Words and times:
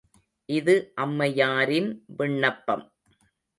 இது 0.49 0.75
அம்மையாரின் 0.95 1.91
விண்ணப்பம். 2.17 2.85